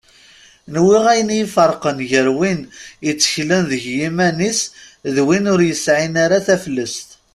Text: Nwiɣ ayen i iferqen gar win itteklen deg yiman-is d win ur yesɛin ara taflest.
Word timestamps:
Nwiɣ 0.73 1.03
ayen 1.11 1.33
i 1.35 1.37
iferqen 1.43 1.97
gar 2.09 2.27
win 2.37 2.59
itteklen 3.09 3.63
deg 3.71 3.83
yiman-is 3.97 4.59
d 5.15 5.17
win 5.27 5.49
ur 5.53 5.61
yesɛin 5.69 6.13
ara 6.23 6.37
taflest. 6.45 7.09